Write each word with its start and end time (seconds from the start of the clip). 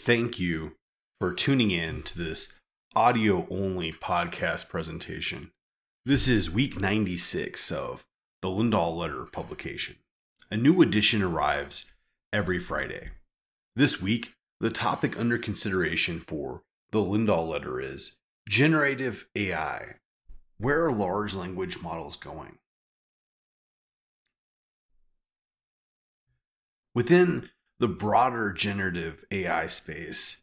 thank 0.00 0.38
you 0.38 0.76
for 1.20 1.30
tuning 1.34 1.70
in 1.70 2.02
to 2.02 2.16
this 2.16 2.58
audio 2.96 3.46
only 3.50 3.92
podcast 3.92 4.70
presentation. 4.70 5.50
This 6.06 6.26
is 6.26 6.50
week 6.50 6.80
96 6.80 7.70
of 7.70 8.02
the 8.40 8.48
Lindahl 8.48 8.96
Letter 8.96 9.26
publication. 9.30 9.96
A 10.50 10.56
new 10.56 10.80
edition 10.80 11.22
arrives 11.22 11.92
every 12.32 12.58
Friday. 12.58 13.10
This 13.76 14.00
week, 14.00 14.32
the 14.58 14.70
topic 14.70 15.20
under 15.20 15.36
consideration 15.36 16.18
for 16.18 16.62
the 16.92 17.00
Lindahl 17.00 17.46
Letter 17.46 17.78
is 17.78 18.16
generative 18.48 19.28
AI. 19.36 19.96
Where 20.56 20.86
are 20.86 20.92
large 20.92 21.34
language 21.34 21.82
models 21.82 22.16
going? 22.16 22.56
Within 26.94 27.50
the 27.80 27.88
broader 27.88 28.52
generative 28.52 29.24
AI 29.30 29.66
space, 29.66 30.42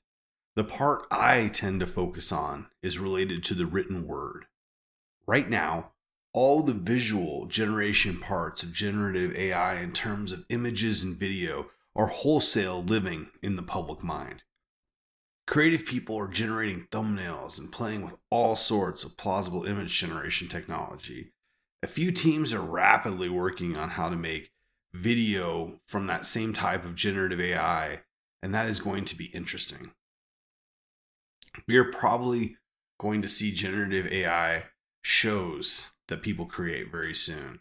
the 0.55 0.63
part 0.63 1.05
I 1.11 1.49
tend 1.49 1.79
to 1.81 1.85
focus 1.85 2.31
on 2.31 2.65
is 2.81 2.97
related 2.97 3.43
to 3.43 3.53
the 3.53 3.67
written 3.67 4.07
word. 4.07 4.47
Right 5.27 5.47
now, 5.47 5.91
all 6.33 6.63
the 6.63 6.73
visual 6.73 7.45
generation 7.45 8.19
parts 8.19 8.63
of 8.63 8.73
generative 8.73 9.35
AI 9.35 9.75
in 9.75 9.91
terms 9.91 10.31
of 10.31 10.47
images 10.49 11.03
and 11.03 11.15
video 11.15 11.67
are 11.95 12.07
wholesale 12.07 12.83
living 12.83 13.29
in 13.43 13.55
the 13.55 13.61
public 13.61 14.03
mind. 14.03 14.41
Creative 15.45 15.85
people 15.85 16.17
are 16.17 16.27
generating 16.27 16.87
thumbnails 16.91 17.59
and 17.59 17.71
playing 17.71 18.03
with 18.03 18.17
all 18.31 18.55
sorts 18.55 19.03
of 19.03 19.15
plausible 19.15 19.63
image 19.63 19.95
generation 19.97 20.47
technology. 20.47 21.33
A 21.83 21.87
few 21.87 22.11
teams 22.11 22.51
are 22.51 22.61
rapidly 22.61 23.29
working 23.29 23.77
on 23.77 23.89
how 23.89 24.09
to 24.09 24.15
make 24.15 24.51
video 24.97 25.79
from 25.87 26.07
that 26.07 26.25
same 26.25 26.53
type 26.53 26.83
of 26.83 26.95
generative 26.95 27.39
AI, 27.39 28.01
and 28.41 28.53
that 28.53 28.67
is 28.67 28.79
going 28.79 29.05
to 29.05 29.17
be 29.17 29.25
interesting. 29.25 29.91
We 31.67 31.77
are 31.77 31.91
probably 31.91 32.57
going 32.99 33.21
to 33.21 33.29
see 33.29 33.51
generative 33.51 34.07
AI 34.07 34.65
shows 35.03 35.89
that 36.07 36.21
people 36.21 36.45
create 36.45 36.91
very 36.91 37.13
soon. 37.13 37.59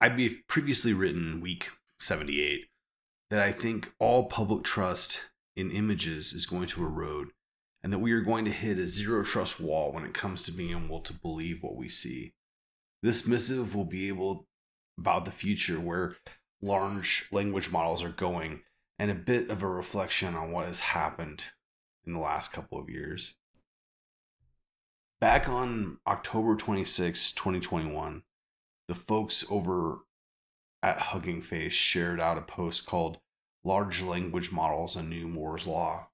I'd 0.00 0.16
be 0.16 0.42
previously 0.48 0.92
written 0.92 1.40
week 1.40 1.70
78 2.00 2.66
that 3.30 3.40
I 3.40 3.52
think 3.52 3.92
all 3.98 4.24
public 4.24 4.64
trust 4.64 5.20
in 5.56 5.70
images 5.70 6.32
is 6.32 6.46
going 6.46 6.66
to 6.68 6.84
erode 6.84 7.28
and 7.82 7.92
that 7.92 7.98
we 7.98 8.12
are 8.12 8.20
going 8.20 8.44
to 8.44 8.50
hit 8.50 8.78
a 8.78 8.86
zero 8.86 9.24
trust 9.24 9.60
wall 9.60 9.92
when 9.92 10.04
it 10.04 10.14
comes 10.14 10.42
to 10.42 10.52
being 10.52 10.70
able 10.70 11.00
to 11.00 11.12
believe 11.12 11.62
what 11.62 11.76
we 11.76 11.88
see. 11.88 12.32
This 13.02 13.26
missive 13.26 13.74
will 13.74 13.84
be 13.84 14.08
able 14.08 14.46
about 14.98 15.24
the 15.24 15.30
future 15.30 15.80
where 15.80 16.16
large 16.60 17.28
language 17.32 17.70
models 17.70 18.02
are 18.02 18.10
going 18.10 18.62
and 18.98 19.10
a 19.10 19.14
bit 19.14 19.50
of 19.50 19.62
a 19.62 19.68
reflection 19.68 20.34
on 20.34 20.52
what 20.52 20.66
has 20.66 20.80
happened 20.80 21.44
in 22.06 22.12
the 22.12 22.20
last 22.20 22.52
couple 22.52 22.78
of 22.78 22.88
years. 22.88 23.34
Back 25.20 25.48
on 25.48 25.98
October 26.06 26.56
26, 26.56 27.32
2021, 27.32 28.22
the 28.88 28.94
folks 28.94 29.44
over 29.50 29.98
at 30.82 30.98
Hugging 30.98 31.42
Face 31.42 31.72
shared 31.72 32.20
out 32.20 32.38
a 32.38 32.42
post 32.42 32.86
called 32.86 33.18
Large 33.64 34.02
Language 34.02 34.50
Models 34.50 34.96
A 34.96 35.02
New 35.02 35.28
Moore's 35.28 35.66
Law. 35.66 36.08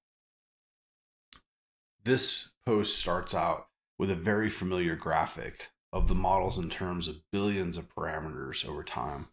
This 2.03 2.51
post 2.65 2.97
starts 2.97 3.33
out 3.33 3.67
with 3.97 4.11
a 4.11 4.15
very 4.15 4.49
familiar 4.49 4.95
graphic 4.95 5.69
of 5.91 6.07
the 6.07 6.15
models 6.15 6.57
in 6.57 6.69
terms 6.69 7.07
of 7.07 7.21
billions 7.31 7.77
of 7.77 7.93
parameters 7.93 8.67
over 8.67 8.83
time. 8.83 9.27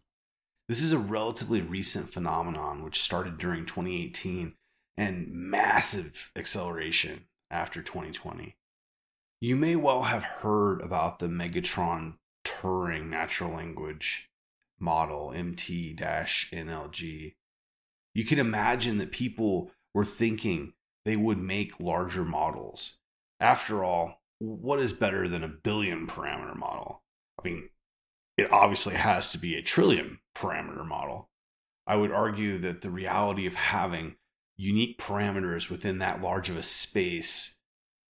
This 0.67 0.81
is 0.81 0.91
a 0.91 0.97
relatively 0.97 1.61
recent 1.61 2.11
phenomenon 2.11 2.83
which 2.83 3.01
started 3.01 3.37
during 3.37 3.65
2018 3.65 4.55
and 4.97 5.31
massive 5.31 6.31
acceleration 6.35 7.25
after 7.49 7.81
2020. 7.81 8.55
You 9.39 9.55
may 9.55 9.75
well 9.75 10.03
have 10.03 10.23
heard 10.23 10.81
about 10.81 11.19
the 11.19 11.27
Megatron 11.27 12.15
Turing 12.43 13.09
natural 13.09 13.51
language 13.51 14.29
model, 14.79 15.31
MT 15.31 15.93
NLG. 15.95 17.35
You 18.13 18.25
can 18.25 18.39
imagine 18.39 18.97
that 18.97 19.11
people 19.11 19.71
were 19.93 20.05
thinking 20.05 20.73
they 21.05 21.15
would 21.15 21.37
make 21.37 21.79
larger 21.79 22.25
models. 22.25 22.97
After 23.39 23.83
all, 23.83 24.21
what 24.39 24.79
is 24.79 24.93
better 24.93 25.27
than 25.27 25.43
a 25.43 25.47
billion 25.47 26.07
parameter 26.07 26.55
model? 26.55 27.03
I 27.39 27.47
mean, 27.47 27.69
it 28.37 28.51
obviously 28.51 28.95
has 28.95 29.31
to 29.31 29.39
be 29.39 29.55
a 29.55 29.61
trillion 29.61 30.19
parameter 30.35 30.85
model. 30.85 31.29
I 31.87 31.95
would 31.95 32.11
argue 32.11 32.57
that 32.59 32.81
the 32.81 32.89
reality 32.89 33.47
of 33.47 33.55
having 33.55 34.15
unique 34.57 34.99
parameters 34.99 35.69
within 35.69 35.99
that 35.99 36.21
large 36.21 36.49
of 36.49 36.57
a 36.57 36.63
space, 36.63 37.57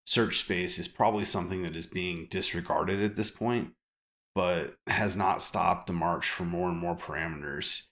search 0.04 0.38
space, 0.38 0.78
is 0.78 0.88
probably 0.88 1.24
something 1.24 1.62
that 1.62 1.76
is 1.76 1.86
being 1.86 2.26
disregarded 2.30 3.02
at 3.02 3.16
this 3.16 3.30
point, 3.30 3.72
but 4.34 4.74
has 4.86 5.16
not 5.16 5.42
stopped 5.42 5.86
the 5.86 5.92
march 5.92 6.28
for 6.28 6.44
more 6.44 6.68
and 6.68 6.78
more 6.78 6.96
parameters. 6.96 7.82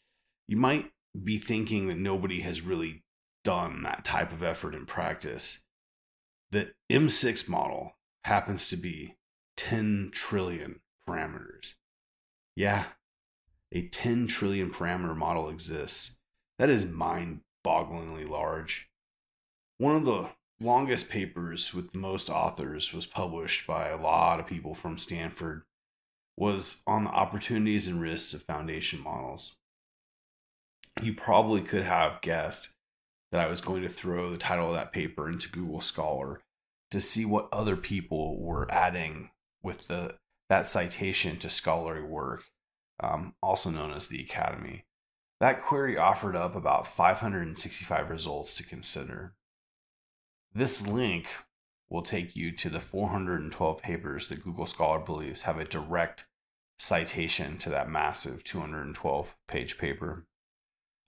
You 0.48 0.56
might 0.56 0.90
be 1.22 1.38
thinking 1.38 1.88
that 1.88 1.98
nobody 1.98 2.40
has 2.40 2.60
really 2.60 3.04
done 3.44 3.82
that 3.84 4.04
type 4.04 4.32
of 4.32 4.42
effort 4.42 4.74
in 4.74 4.86
practice. 4.86 5.64
The 6.50 6.72
M6 6.90 7.48
model 7.48 7.95
happens 8.26 8.68
to 8.68 8.76
be 8.76 9.14
10 9.56 10.10
trillion 10.12 10.80
parameters. 11.08 11.74
Yeah, 12.56 12.86
a 13.72 13.86
10 13.88 14.26
trillion 14.26 14.70
parameter 14.70 15.16
model 15.16 15.48
exists. 15.48 16.18
That 16.58 16.68
is 16.68 16.86
mind 16.86 17.42
bogglingly 17.64 18.28
large. 18.28 18.90
One 19.78 19.94
of 19.94 20.04
the 20.04 20.30
longest 20.58 21.08
papers 21.08 21.72
with 21.72 21.92
the 21.92 21.98
most 21.98 22.28
authors 22.28 22.92
was 22.92 23.06
published 23.06 23.66
by 23.66 23.88
a 23.88 24.00
lot 24.00 24.40
of 24.40 24.46
people 24.46 24.74
from 24.74 24.98
Stanford 24.98 25.62
was 26.36 26.82
on 26.86 27.04
the 27.04 27.10
opportunities 27.10 27.86
and 27.86 28.00
risks 28.00 28.34
of 28.34 28.42
foundation 28.42 29.00
models. 29.02 29.56
You 31.00 31.14
probably 31.14 31.60
could 31.60 31.82
have 31.82 32.20
guessed 32.22 32.70
that 33.30 33.40
I 33.40 33.48
was 33.48 33.60
going 33.60 33.82
to 33.82 33.88
throw 33.88 34.30
the 34.30 34.38
title 34.38 34.68
of 34.68 34.74
that 34.74 34.92
paper 34.92 35.28
into 35.28 35.48
Google 35.48 35.80
Scholar 35.80 36.40
to 36.90 37.00
see 37.00 37.24
what 37.24 37.48
other 37.52 37.76
people 37.76 38.40
were 38.40 38.70
adding 38.70 39.30
with 39.62 39.88
the 39.88 40.16
that 40.48 40.66
citation 40.66 41.38
to 41.38 41.50
scholarly 41.50 42.02
work, 42.02 42.44
um, 43.00 43.34
also 43.42 43.68
known 43.68 43.92
as 43.92 44.08
the 44.08 44.20
Academy. 44.20 44.84
That 45.40 45.60
query 45.60 45.98
offered 45.98 46.36
up 46.36 46.54
about 46.54 46.86
565 46.86 48.08
results 48.08 48.54
to 48.56 48.62
consider. 48.62 49.34
This 50.54 50.86
link 50.86 51.26
will 51.90 52.02
take 52.02 52.34
you 52.34 52.52
to 52.52 52.70
the 52.70 52.80
412 52.80 53.82
papers 53.82 54.28
that 54.28 54.42
Google 54.42 54.66
Scholar 54.66 54.98
believes 54.98 55.42
have 55.42 55.58
a 55.58 55.64
direct 55.64 56.26
citation 56.78 57.58
to 57.58 57.70
that 57.70 57.90
massive 57.90 58.44
212 58.44 59.36
page 59.48 59.78
paper. 59.78 60.26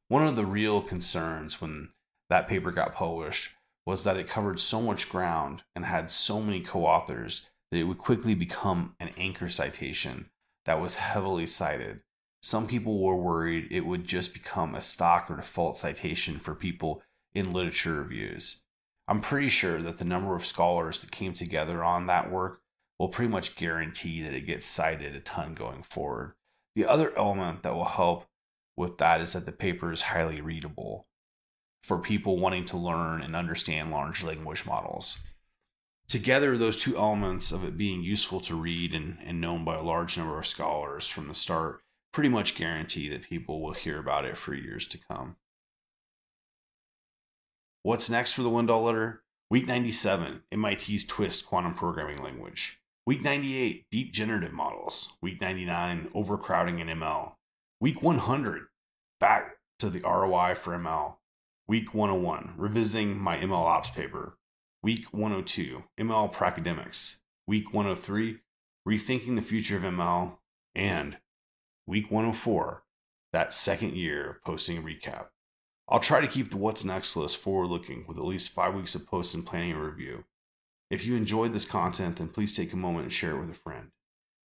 One 0.09 0.27
of 0.27 0.37
the 0.37 0.47
real 0.47 0.83
concerns 0.83 1.61
when 1.61 1.91
that 2.29 2.49
paper 2.49 2.71
got 2.71 2.95
published 2.95 3.51
was 3.89 4.05
that 4.05 4.19
it 4.19 4.29
covered 4.29 4.61
so 4.61 4.83
much 4.83 5.09
ground 5.09 5.63
and 5.75 5.83
had 5.83 6.11
so 6.11 6.43
many 6.43 6.61
co 6.61 6.85
authors 6.85 7.49
that 7.71 7.81
it 7.81 7.85
would 7.85 7.97
quickly 7.97 8.35
become 8.35 8.95
an 9.01 9.09
anchor 9.17 9.49
citation 9.49 10.29
that 10.67 10.79
was 10.79 10.97
heavily 10.97 11.47
cited. 11.47 11.99
Some 12.43 12.67
people 12.67 13.03
were 13.03 13.17
worried 13.17 13.69
it 13.71 13.87
would 13.87 14.05
just 14.05 14.35
become 14.35 14.75
a 14.75 14.83
stock 14.83 15.31
or 15.31 15.37
default 15.37 15.79
citation 15.79 16.39
for 16.39 16.55
people 16.55 17.03
in 17.35 17.51
literature 17.51 17.95
reviews. 17.95 18.63
I'm 19.09 19.23
pretty 19.23 19.49
sure 19.49 19.81
that 19.81 19.97
the 19.97 20.05
number 20.05 20.37
of 20.37 20.45
scholars 20.45 21.01
that 21.01 21.11
came 21.11 21.33
together 21.33 21.83
on 21.83 22.09
that 22.09 22.31
work 22.31 22.61
will 22.99 23.09
pretty 23.09 23.31
much 23.31 23.57
guarantee 23.57 24.21
that 24.21 24.35
it 24.35 24.43
gets 24.43 24.67
cited 24.67 25.17
a 25.17 25.21
ton 25.21 25.55
going 25.55 25.83
forward. 25.83 26.35
The 26.77 26.85
other 26.85 27.17
element 27.17 27.63
that 27.63 27.75
will 27.75 27.87
help 27.87 28.27
with 28.77 28.99
that 28.99 29.23
is 29.23 29.33
that 29.33 29.47
the 29.47 29.53
paper 29.53 29.91
is 29.91 30.03
highly 30.03 30.43
readable 30.43 31.08
for 31.83 31.99
people 31.99 32.39
wanting 32.39 32.65
to 32.67 32.77
learn 32.77 33.21
and 33.21 33.35
understand 33.35 33.91
large 33.91 34.23
language 34.23 34.67
models. 34.67 35.19
Together, 36.09 36.57
those 36.57 36.83
two 36.83 36.97
elements 36.97 37.53
of 37.53 37.65
it 37.65 37.77
being 37.77 38.03
useful 38.03 38.41
to 38.41 38.55
read 38.55 38.95
and, 38.95 39.19
and 39.25 39.41
known 39.41 39.65
by 39.65 39.77
a 39.77 39.83
large 39.83 40.17
number 40.17 40.39
of 40.39 40.47
scholars 40.47 41.07
from 41.07 41.29
the 41.29 41.35
start 41.35 41.81
pretty 42.13 42.31
much 42.31 42.57
guarantee 42.57 43.09
that 43.09 43.23
people 43.23 43.61
will 43.61 43.75
hear 43.75 43.99
about 43.99 44.25
it 44.25 44.37
for 44.37 44.55
years 44.55 44.89
to 44.89 44.99
come. 44.99 45.37
What's 47.83 48.11
next 48.11 48.33
for 48.33 48.43
the 48.43 48.51
Lindahl 48.51 48.85
letter? 48.85 49.23
Week 49.51 49.67
97, 49.67 50.43
MIT's 50.51 51.05
Twist 51.05 51.47
quantum 51.47 51.75
programming 51.75 52.23
language. 52.23 52.81
Week 53.07 53.23
98, 53.23 53.87
deep 53.91 54.13
generative 54.13 54.53
models. 54.53 55.13
Week 55.23 55.41
99, 55.41 56.11
overcrowding 56.15 56.81
in 56.81 56.89
ML. 56.89 57.35
Week 57.81 58.03
100, 58.03 58.65
back 59.21 59.57
to 59.79 59.89
the 59.89 60.01
ROI 60.01 60.55
for 60.57 60.73
ML. 60.73 61.18
Week 61.69 61.93
101, 61.93 62.55
revisiting 62.57 63.19
my 63.19 63.37
ML 63.37 63.53
ops 63.53 63.91
paper. 63.91 64.39
Week 64.83 65.05
102, 65.13 65.85
ML 65.99 66.35
for 66.35 66.47
academics. 66.47 67.21
Week 67.47 67.75
103, 67.75 68.39
rethinking 68.89 69.37
the 69.37 69.43
future 69.43 69.77
of 69.77 69.83
ML. 69.83 70.39
And 70.75 71.19
week 71.87 72.11
104, 72.11 72.85
that 73.35 73.53
second 73.53 73.95
year 73.95 74.31
of 74.31 74.43
posting 74.45 74.83
recap. 74.83 75.27
I'll 75.91 76.01
try 76.01 76.23
to 76.23 76.27
keep 76.27 76.51
the 76.51 76.57
What's 76.57 76.87
Next 76.87 77.15
list 77.17 77.37
forward 77.37 77.67
looking 77.67 78.07
with 78.09 78.17
at 78.17 78.25
least 78.25 78.55
five 78.55 78.75
weeks 78.75 78.95
of 78.95 79.07
posts 79.07 79.35
and 79.35 79.45
planning 79.45 79.73
and 79.73 79.83
review. 79.83 80.25
If 80.91 81.05
you 81.05 81.17
enjoyed 81.17 81.53
this 81.53 81.67
content, 81.67 82.17
then 82.17 82.29
please 82.29 82.57
take 82.57 82.73
a 82.73 82.77
moment 82.77 83.05
and 83.05 83.13
share 83.13 83.33
it 83.33 83.41
with 83.41 83.51
a 83.51 83.55
friend. 83.55 83.89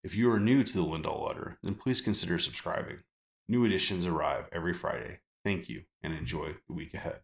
If 0.03 0.15
you 0.15 0.31
are 0.31 0.39
new 0.39 0.63
to 0.63 0.73
the 0.73 0.83
Lindahl 0.83 1.27
Letter, 1.27 1.59
then 1.61 1.75
please 1.75 2.01
consider 2.01 2.39
subscribing. 2.39 3.03
New 3.47 3.63
editions 3.63 4.07
arrive 4.07 4.49
every 4.51 4.73
Friday. 4.73 5.19
Thank 5.43 5.69
you 5.69 5.83
and 6.03 6.13
enjoy 6.13 6.55
the 6.67 6.73
week 6.73 6.93
ahead. 6.93 7.21